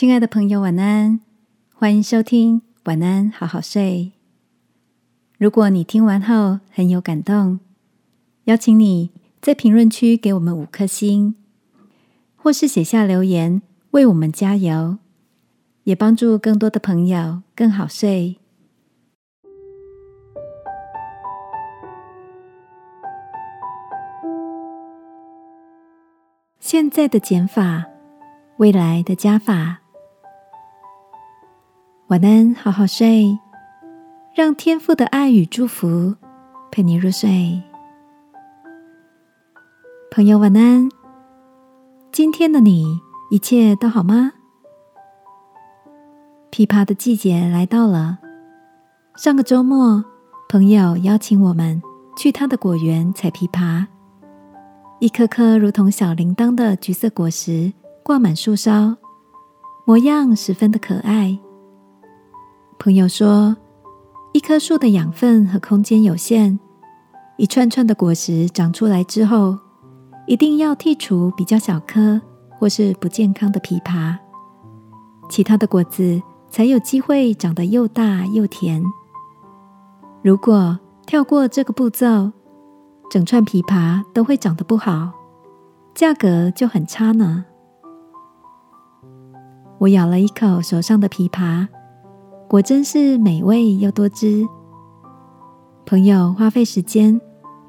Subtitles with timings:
[0.00, 1.20] 亲爱的朋友，晚安！
[1.74, 4.12] 欢迎收听《晚安，好好睡》。
[5.36, 7.60] 如果你听完后很有感动，
[8.44, 9.10] 邀请你
[9.42, 11.34] 在评论区给我们五颗星，
[12.34, 13.60] 或是写下留言
[13.90, 14.96] 为我们加油，
[15.84, 18.38] 也帮助更多的朋友更好睡。
[26.58, 27.84] 现在的减法，
[28.56, 29.79] 未来的加法。
[32.10, 33.38] 晚安，好好睡，
[34.34, 36.16] 让天父的爱与祝福
[36.72, 37.62] 陪你入睡。
[40.10, 40.88] 朋友，晚安。
[42.10, 42.98] 今天的你
[43.30, 44.32] 一切都好吗？
[46.50, 48.18] 枇杷的季节来到了。
[49.14, 50.04] 上个周末，
[50.48, 51.80] 朋友邀请我们
[52.16, 53.86] 去他的果园采枇杷。
[54.98, 58.96] 一颗颗如同小铃铛的橘色果实挂满树梢，
[59.84, 61.38] 模样十分的可爱。
[62.82, 63.54] 朋友说，
[64.32, 66.58] 一棵树的养分和空间有限，
[67.36, 69.58] 一串串的果实长出来之后，
[70.26, 72.18] 一定要剔除比较小颗
[72.58, 74.16] 或是不健康的枇杷，
[75.28, 78.82] 其他的果子才有机会长得又大又甜。
[80.22, 82.32] 如果跳过这个步骤，
[83.10, 85.12] 整串枇杷都会长得不好，
[85.94, 87.44] 价格就很差呢。
[89.80, 91.68] 我咬了一口手上的枇杷，
[92.50, 94.44] 果真是美味又多汁。
[95.86, 97.20] 朋友花费时间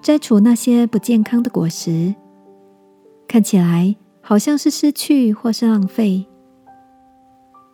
[0.02, 2.16] 摘除那些不健康的果实，
[3.28, 6.26] 看起来好像是失去或是浪费。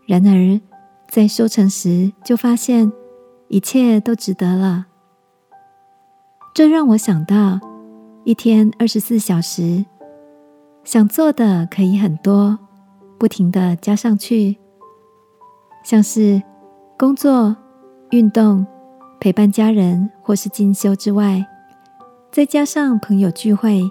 [0.06, 0.60] 然而
[1.08, 2.92] 在收成时，就发现
[3.48, 4.88] 一切都值得了。
[6.54, 7.58] 这让我想到，
[8.26, 9.86] 一天二十四小时，
[10.84, 12.60] 想做的可以很多，
[13.18, 14.58] 不停的加上去，
[15.86, 16.42] 像是
[17.00, 17.56] 工作、
[18.10, 18.66] 运动、
[19.20, 21.46] 陪伴家人或是进修之外，
[22.32, 23.88] 再加上朋友聚会、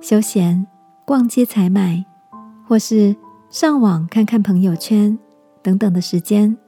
[0.00, 0.66] 休闲、
[1.06, 2.04] 逛街采买，
[2.66, 3.14] 或是
[3.50, 5.16] 上网看看朋友圈
[5.62, 6.58] 等等的时间，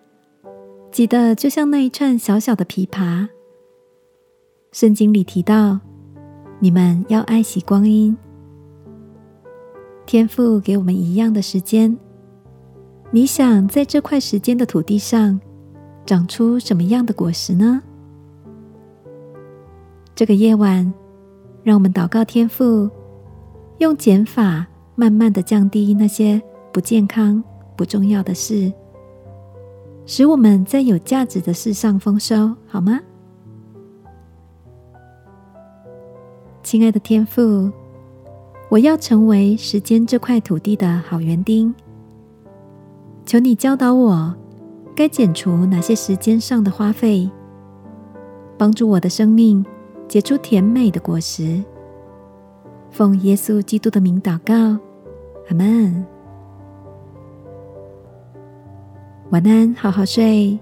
[0.92, 3.26] 挤得就像那一串小小的枇杷。
[4.70, 5.80] 圣经里提到，
[6.60, 8.16] 你们要爱惜光阴。
[10.06, 11.98] 天父给我们一样的时间，
[13.10, 15.40] 你想在这块时间的土地上
[16.04, 17.82] 长出什么样的果实呢？
[20.14, 20.92] 这个夜晚，
[21.62, 22.90] 让我们祷告天父，
[23.78, 26.40] 用减法慢慢的降低那些
[26.72, 27.42] 不健康、
[27.76, 28.72] 不重要的事，
[30.04, 33.00] 使我们在有价值的事上丰收，好吗？
[36.62, 37.70] 亲爱的天父，
[38.68, 41.74] 我要成为时间这块土地的好园丁。
[43.24, 44.34] 求你教导我，
[44.94, 47.30] 该剪除哪些时间上的花费，
[48.58, 49.64] 帮助我的生命
[50.06, 51.62] 结出甜美的果实。
[52.90, 54.54] 奉耶稣基督的名祷告，
[55.48, 56.04] 阿门。
[59.30, 60.58] 晚安，好好睡。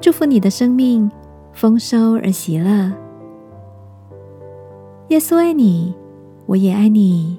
[0.00, 1.10] 祝福你的生命
[1.52, 2.92] 丰收而喜乐。
[5.08, 5.92] 耶稣爱你，
[6.46, 7.36] 我也爱你。